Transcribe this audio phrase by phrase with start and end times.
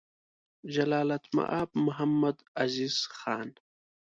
[0.75, 3.49] جلالتمآب محمدعزیز خان: